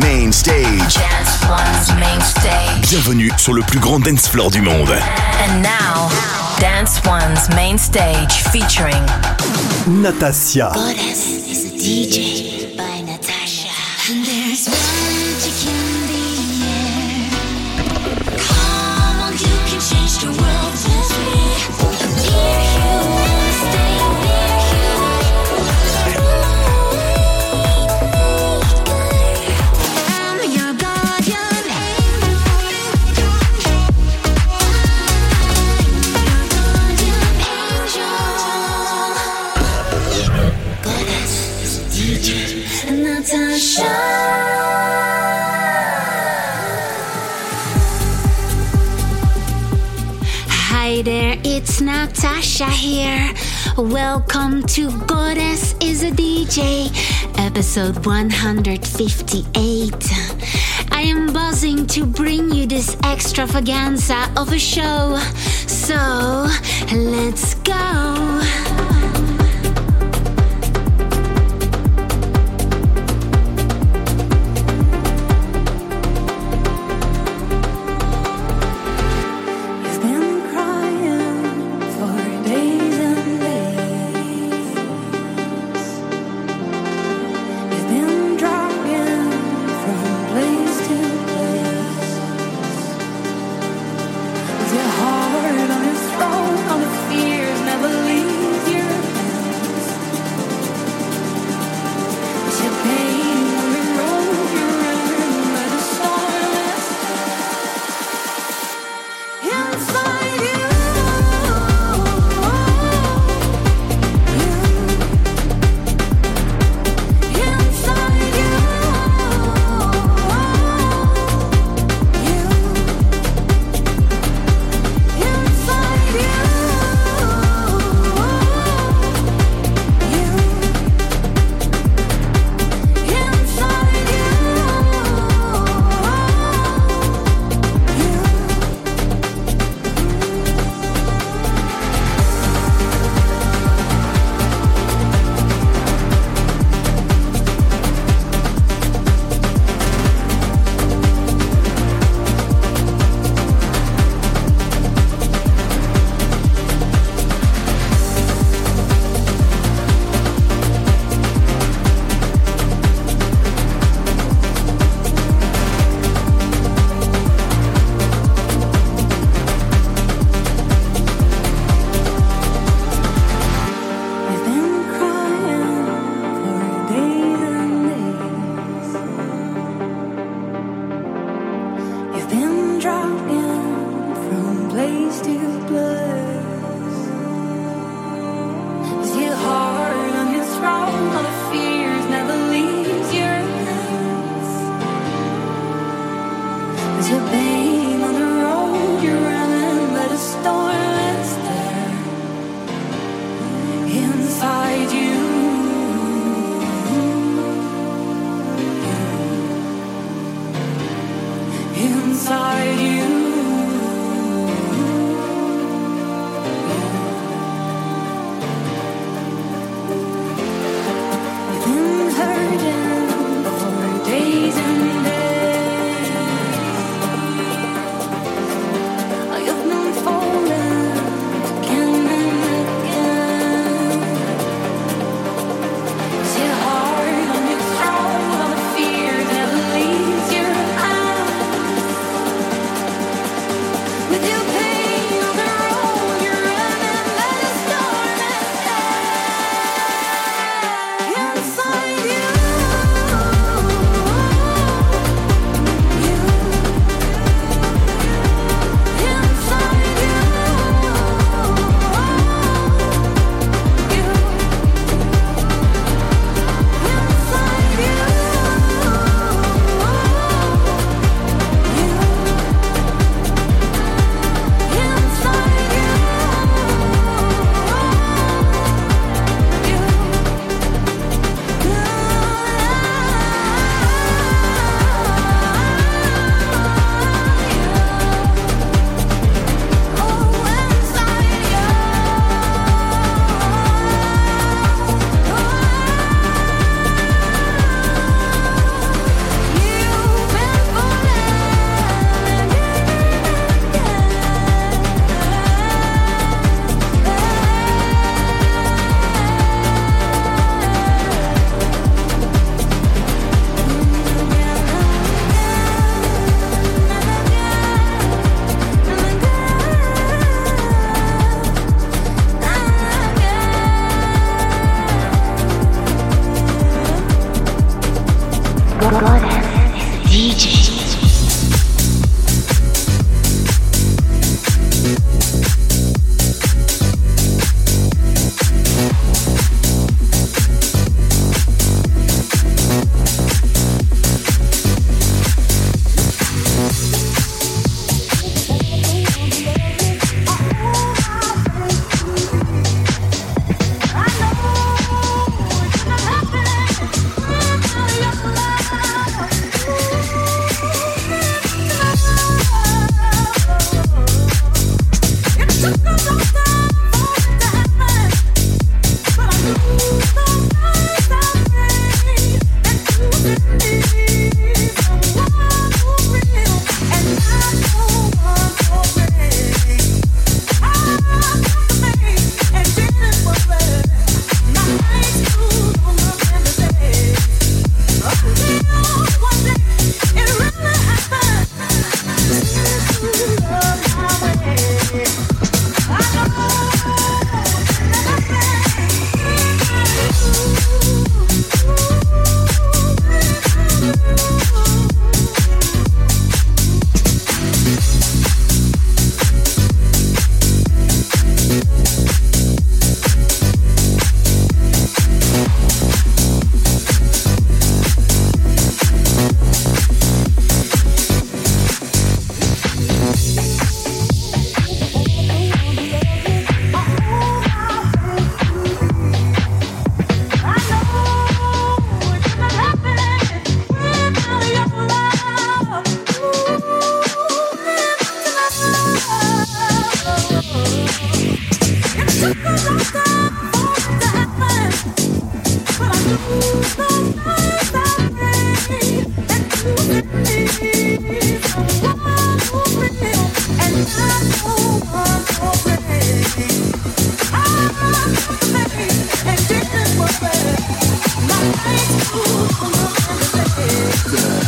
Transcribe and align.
Main 0.00 0.32
Stage. 0.32 0.94
Dance 0.94 1.48
One's 1.48 2.00
main 2.00 2.20
stage. 2.20 2.90
Bienvenue 2.90 3.30
sur 3.38 3.54
le 3.54 3.62
plus 3.62 3.78
grand 3.78 4.00
dance 4.00 4.28
floor 4.28 4.50
du 4.50 4.60
monde. 4.60 4.90
And 4.90 5.62
now, 5.62 6.08
Dance 6.60 7.00
One's 7.06 7.48
main 7.54 7.78
stage 7.78 8.42
featuring 8.50 9.02
Natasia. 9.86 10.72
Goddess 10.74 11.48
is 11.48 11.66
a 11.66 11.76
DJ 11.76 12.65
Nathassia 52.56 52.70
here. 52.70 53.34
Welcome 53.76 54.62
to 54.68 54.90
Goddess 55.06 55.74
is 55.82 56.02
a 56.02 56.10
DJ, 56.10 56.90
episode 57.38 58.06
158. 58.06 59.92
I 60.90 61.02
am 61.02 61.32
buzzing 61.34 61.86
to 61.88 62.06
bring 62.06 62.50
you 62.50 62.66
this 62.66 62.96
extravaganza 63.04 64.30
of 64.38 64.52
a 64.52 64.58
show. 64.58 65.18
So, 65.66 66.48
let's 66.92 67.54
go. 67.56 68.65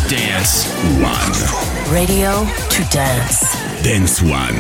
Dance 0.08 0.66
one 1.00 1.68
radio 1.92 2.44
to 2.70 2.84
dance. 2.90 3.40
Dance 3.82 4.20
One. 4.22 4.54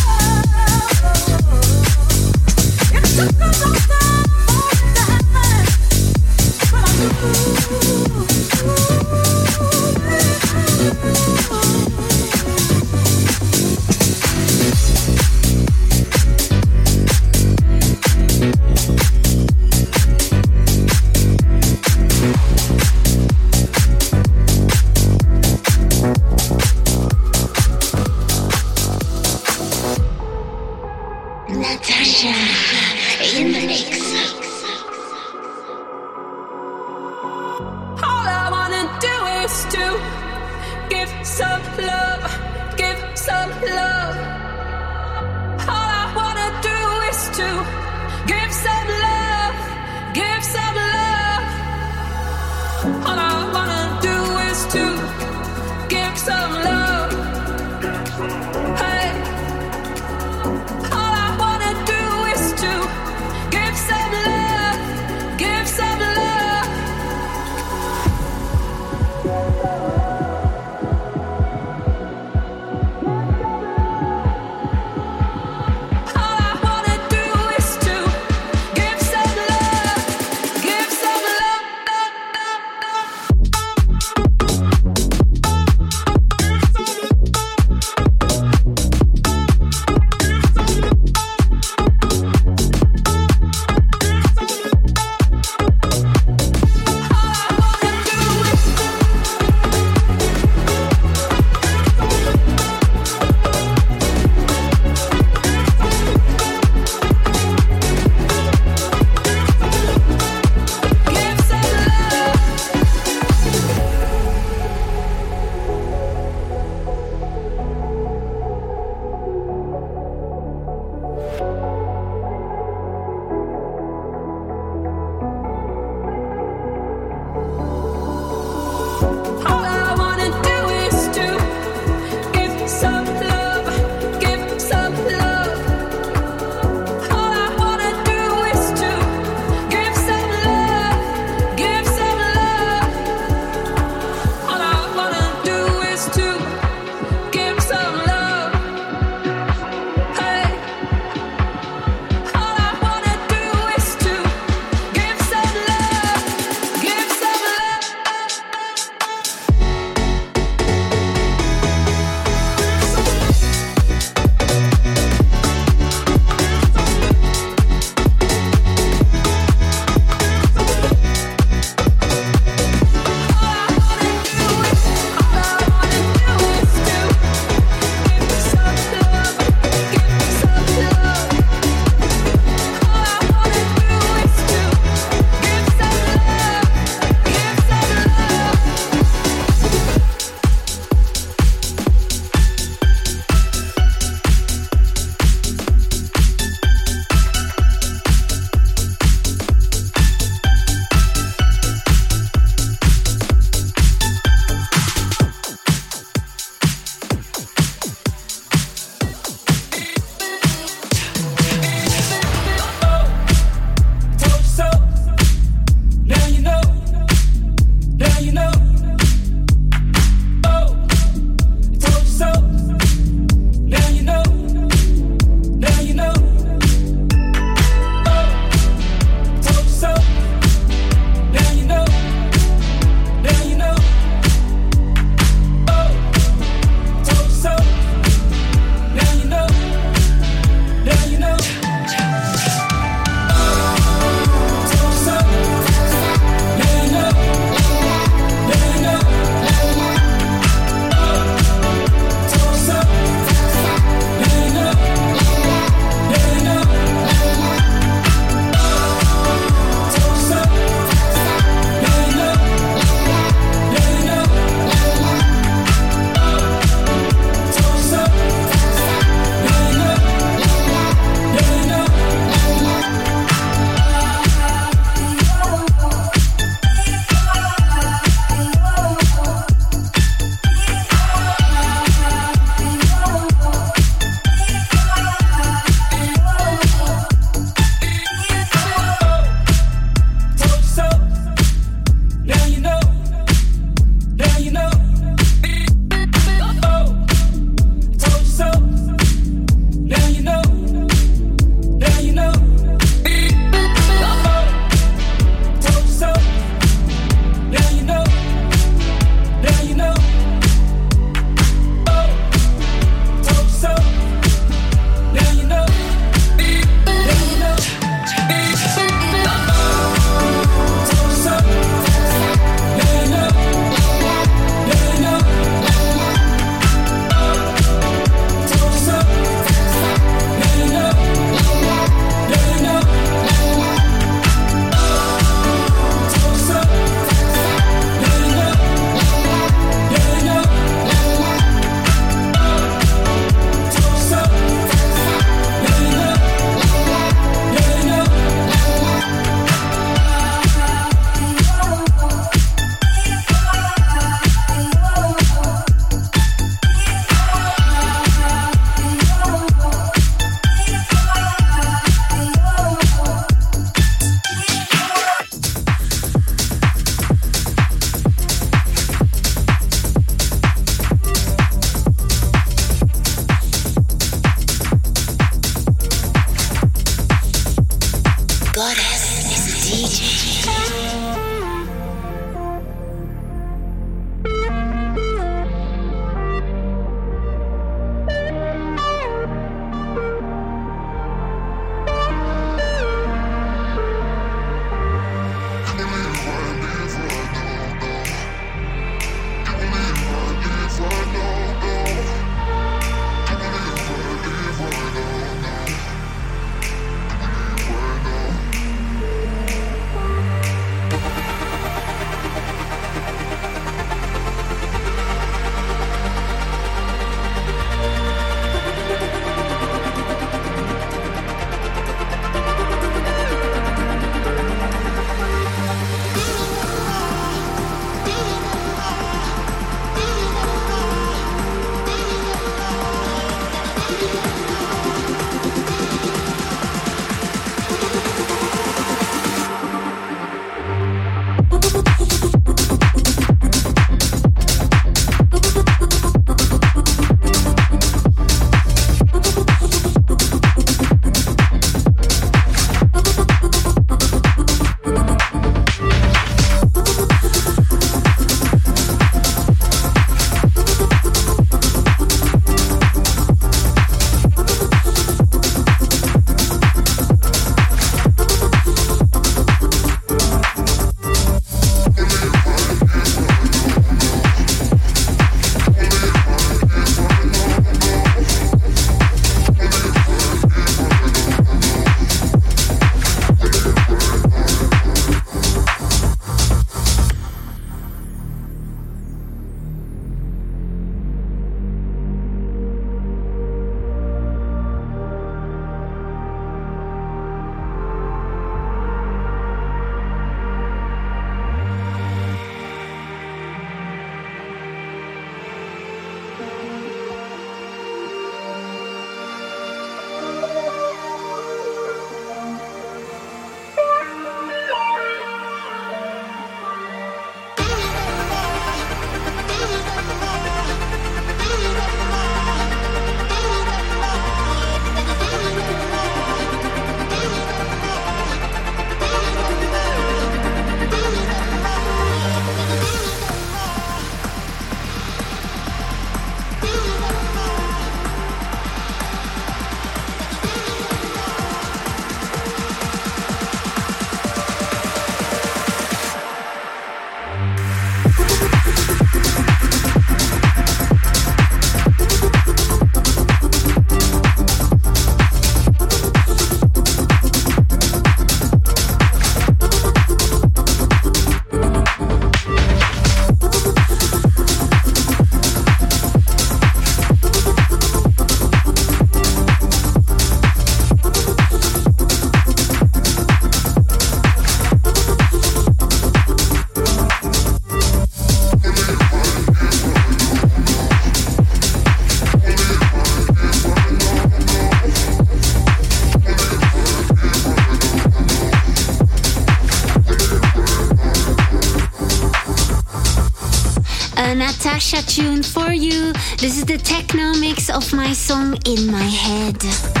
Nathassia 594.91 595.15
tune 595.15 595.43
for 595.43 595.71
you. 595.71 596.11
This 596.37 596.57
is 596.57 596.65
the 596.65 596.77
techno 596.77 597.33
mix 597.39 597.69
of 597.69 597.93
my 597.93 598.11
song 598.11 598.57
In 598.65 598.91
My 598.91 599.03
Head. 599.03 600.00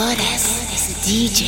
DJ, 0.00 1.44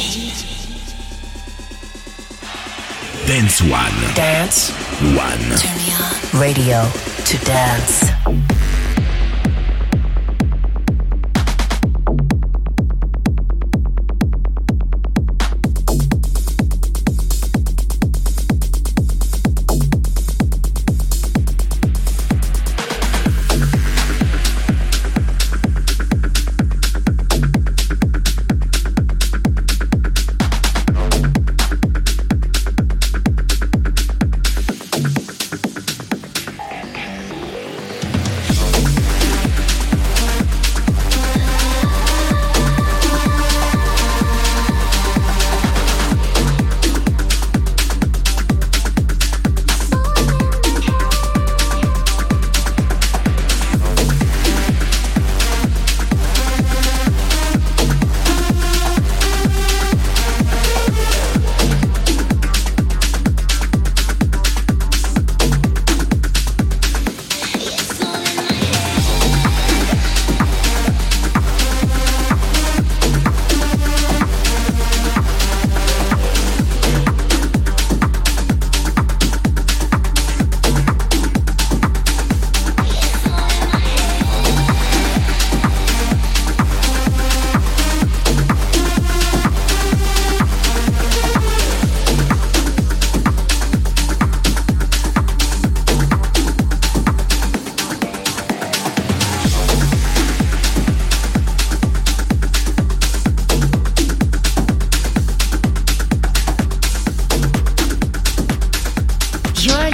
dance 3.26 3.62
One. 3.62 4.14
Dance 4.14 4.70
One. 5.16 5.40
Turn 5.56 5.78
me 5.78 5.88
on. 5.94 6.38
Radio 6.38 6.86
to 7.24 7.38
dance. 7.46 8.71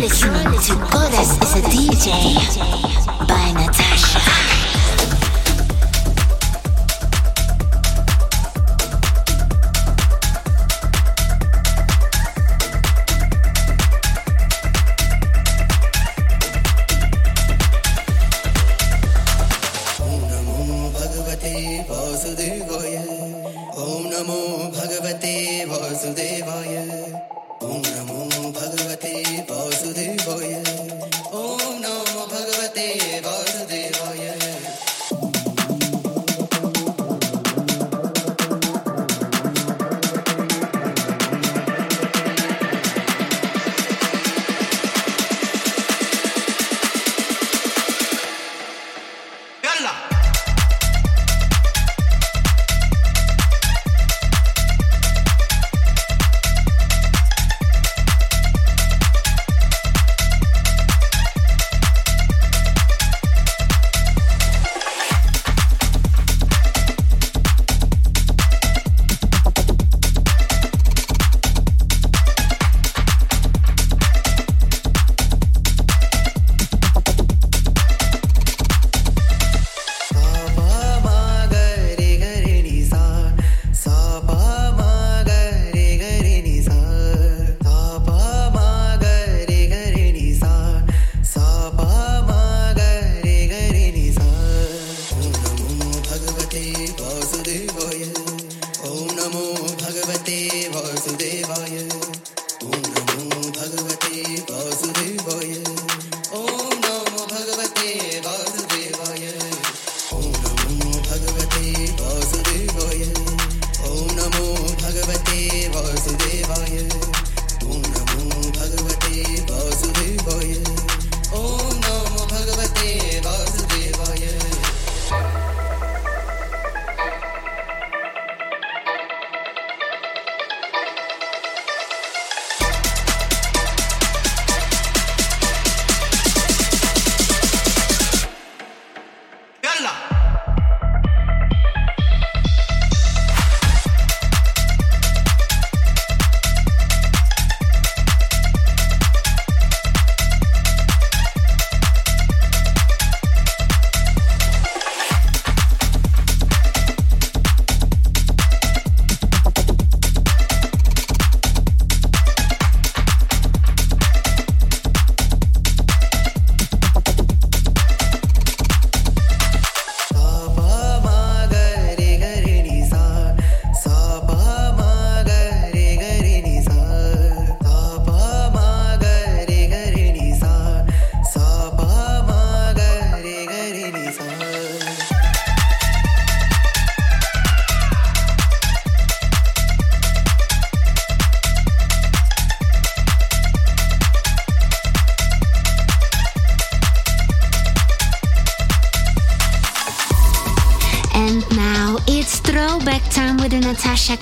Nathassia 0.09 0.79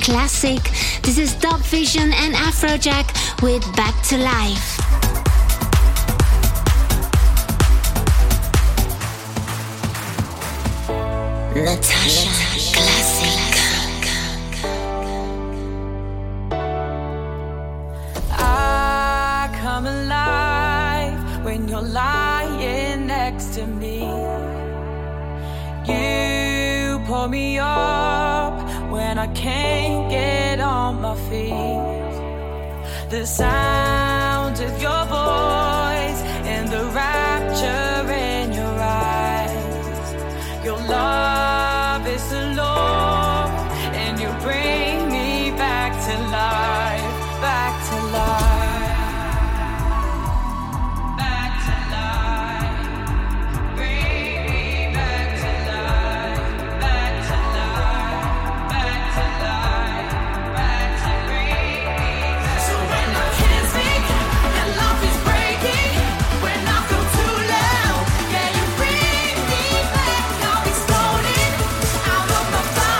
classic. 0.06 0.62
This 1.02 1.18
is 1.18 1.34
Dub 1.34 1.58
Vision 1.62 2.12
and 2.12 2.32
Afrojack 2.32 3.06
with 3.42 3.64
Back 3.74 4.00
to 4.04 4.16
Life. 4.18 4.78
Nathassia, 11.56 12.30
classic. 12.76 13.56
I 18.30 19.50
come 19.60 19.86
alive 19.86 21.44
when 21.44 21.66
you're 21.66 21.82
lying 21.82 23.08
next 23.08 23.54
to 23.54 23.66
me. 23.66 24.06
You 25.90 27.00
pull 27.06 27.26
me 27.26 27.58
up 27.58 28.65
when 29.16 29.30
I 29.30 29.32
can't 29.32 30.10
get 30.10 30.60
on 30.60 31.00
my 31.00 31.14
feet. 31.30 33.10
The 33.10 33.24
sound 33.26 34.60
of 34.60 34.82
your 34.82 35.04
voice 35.06 36.20
and 36.52 36.68
the 36.68 36.84
rapture 37.00 38.12
in 38.12 38.52
your 38.52 38.78
eyes. 38.78 40.64
Your 40.64 40.76
love 40.88 41.35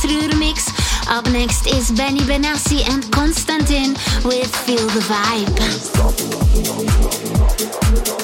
Trur 0.00 0.34
mix. 0.38 0.66
Up 1.08 1.26
next 1.30 1.66
is 1.66 1.90
Benny 1.90 2.20
Benassi 2.20 2.88
and 2.88 3.10
Konstantin 3.12 3.92
with 4.24 4.54
Feel 4.64 4.86
the 4.88 5.00
Vibe. 7.80 8.19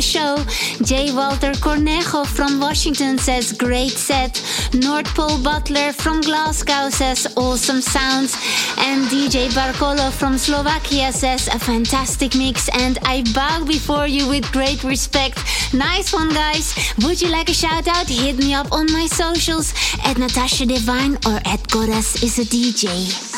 The 0.00 0.06
show. 0.06 0.36
J. 0.82 1.12
Walter 1.12 1.52
Cornejo 1.52 2.24
from 2.24 2.58
Washington 2.58 3.18
says, 3.18 3.52
Great 3.52 3.92
set. 3.92 4.32
North 4.72 5.14
Pole 5.14 5.38
Butler 5.42 5.92
from 5.92 6.22
Glasgow 6.22 6.88
says, 6.88 7.26
Awesome 7.36 7.82
sounds. 7.82 8.32
And 8.78 9.04
DJ 9.12 9.50
Barkolo 9.50 10.10
from 10.10 10.38
Slovakia 10.38 11.12
says, 11.12 11.48
A 11.48 11.58
fantastic 11.58 12.34
mix. 12.34 12.70
And 12.70 12.98
I 13.02 13.24
bow 13.34 13.66
before 13.66 14.06
you 14.06 14.26
with 14.26 14.50
great 14.52 14.82
respect. 14.84 15.36
Nice 15.74 16.14
one, 16.14 16.30
guys. 16.30 16.94
Would 17.02 17.20
you 17.20 17.28
like 17.28 17.50
a 17.50 17.54
shout 17.54 17.86
out? 17.86 18.08
Hit 18.08 18.38
me 18.38 18.54
up 18.54 18.72
on 18.72 18.90
my 18.92 19.04
socials 19.04 19.74
at 20.02 20.16
Nathassia 20.16 20.66
Devine 20.66 21.16
or 21.26 21.40
at 21.44 21.60
Goddess 21.68 22.22
is 22.22 22.38
a 22.38 22.44
DJ. 22.44 23.29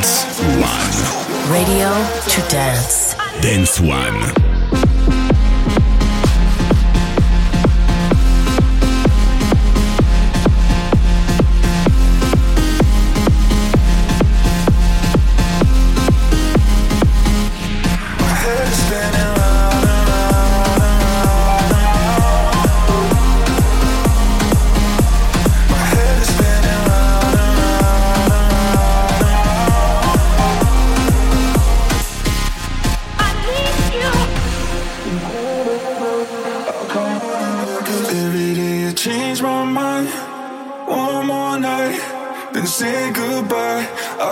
Dance 0.00 0.40
One. 0.40 1.52
Radio 1.52 1.90
to 2.30 2.48
Dance. 2.48 3.14
Dance 3.42 3.78
One. 3.80 4.59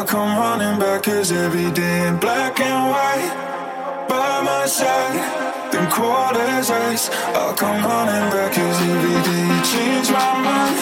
come 0.09 0.39
running 0.39 0.81
back 0.81 1.07
is 1.07 1.31
every 1.31 1.71
day 1.71 2.09
in 2.09 2.17
black 2.17 2.59
and 2.61 2.91
white. 2.91 4.09
By 4.09 4.41
my 4.41 4.65
side, 4.65 5.21
then 5.71 5.91
quarters 5.91 6.71
ice. 6.71 7.11
I'll 7.37 7.53
come 7.55 7.85
running 7.85 8.31
back 8.33 8.57
is 8.57 8.79
every 8.93 9.19
day 9.29 9.43
you 9.53 9.61
change 9.73 10.09
my 10.11 10.33
mind. 10.47 10.77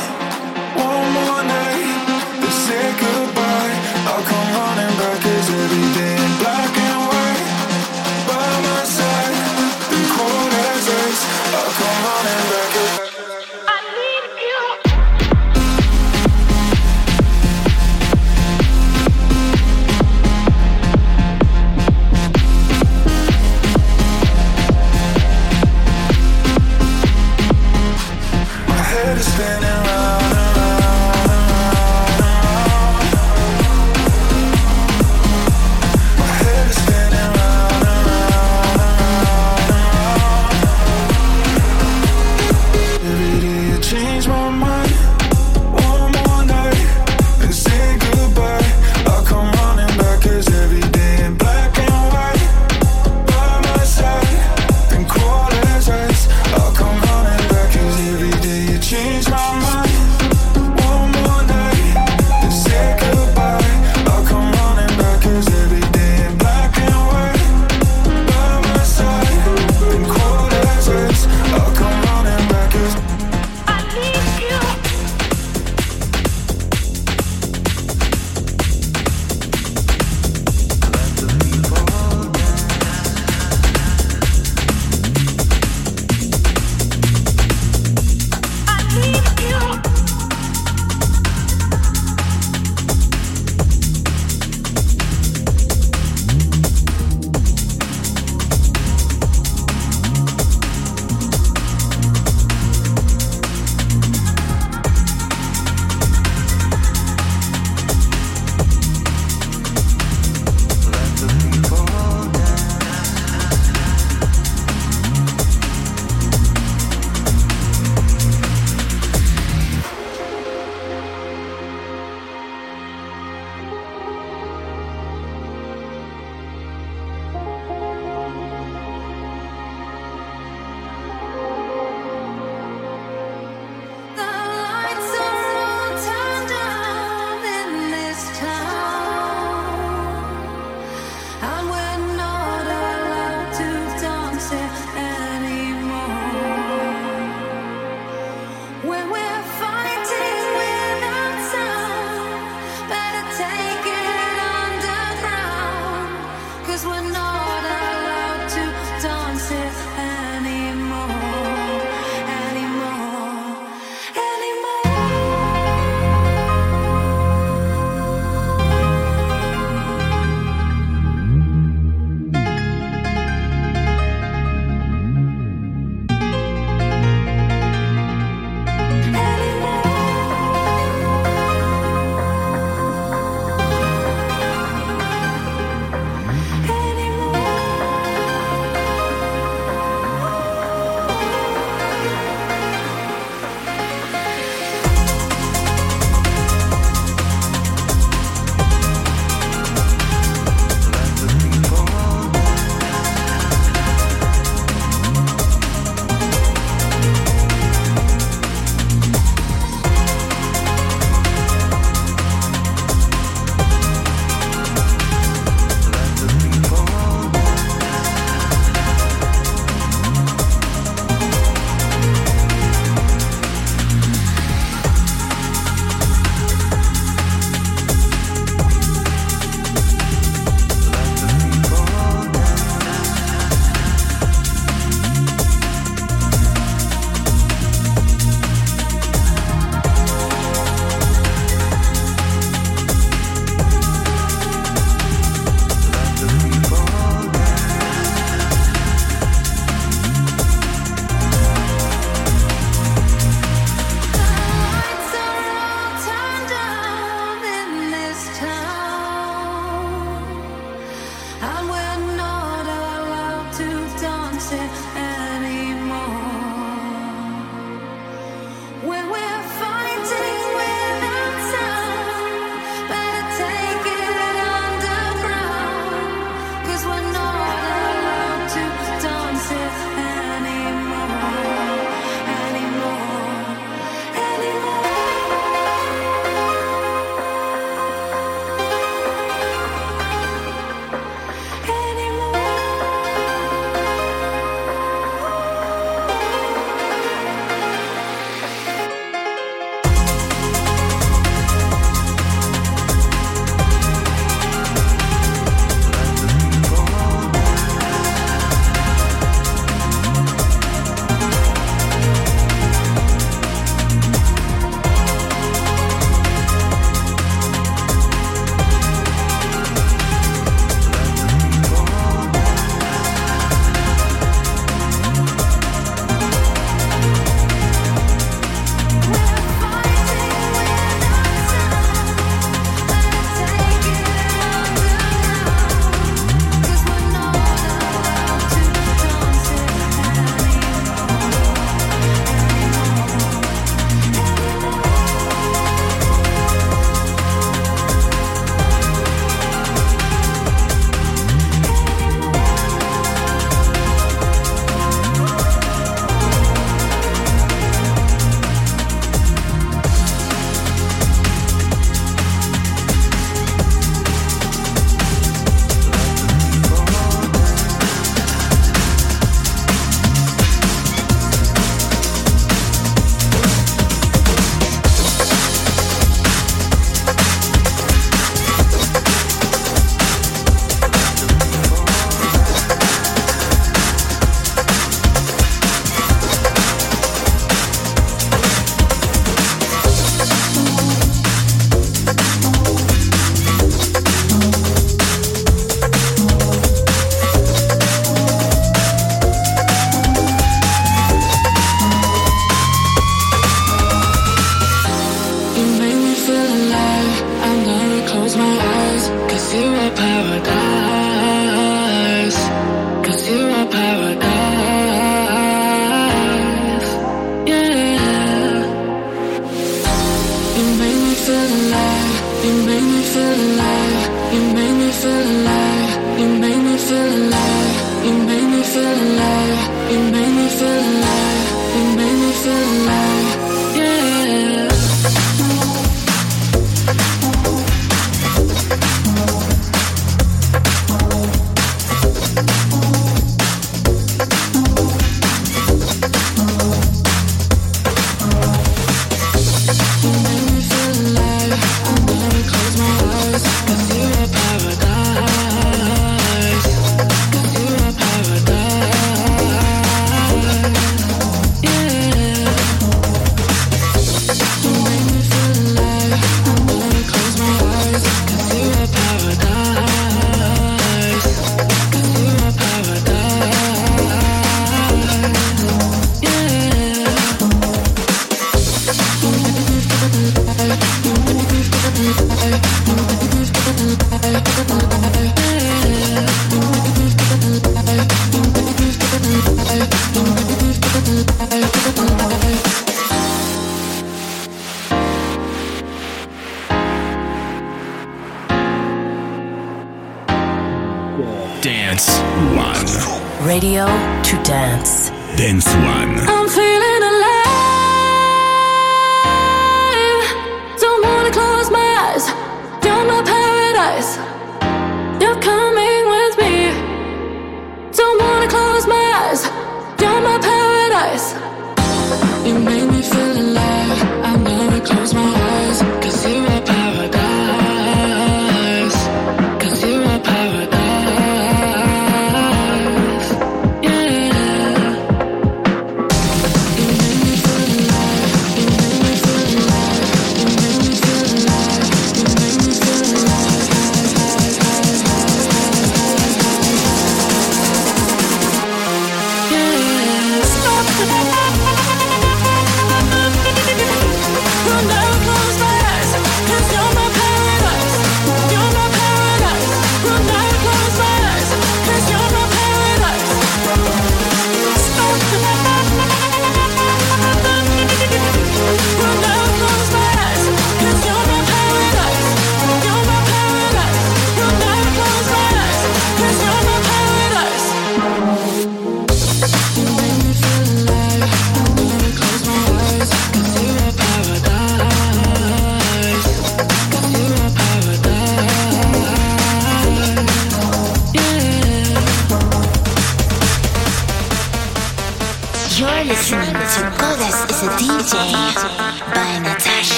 One 0.78 1.08
more 1.16 1.42
night, 1.42 2.38
then 2.40 2.54
say 2.66 2.86
goodbye. 3.02 3.74
I'll 4.10 4.22
come 4.30 4.48
running 4.58 4.96
back. 4.96 5.25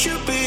should 0.00 0.26
be 0.26 0.39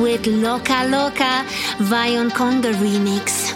with 0.00 0.26
Loca 0.26 0.84
Loca, 0.88 1.44
Vion 1.78 2.30
Konger 2.30 2.74
remix. 2.74 3.49